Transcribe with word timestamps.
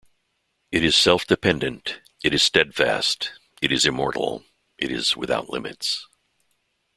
It 0.71 0.83
is 0.83 0.95
self-dependent, 0.95 2.01
it 2.23 2.33
is 2.33 2.41
steadfast, 2.41 3.33
it 3.61 3.71
is 3.71 3.85
immortal, 3.85 4.43
it 4.79 4.91
is 4.91 5.15
without 5.15 5.51
limits. 5.51 6.07